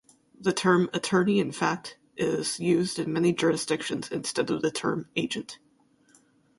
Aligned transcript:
The 0.39 0.51
term 0.51 0.89
"attorney-in-fact" 0.93 1.99
is 2.17 2.59
used 2.59 2.97
in 2.97 3.13
many 3.13 3.33
jurisdictions 3.33 4.09
instead 4.09 4.49
of 4.49 4.63
the 4.63 4.71
term 4.71 5.07
"agent". 5.15 5.59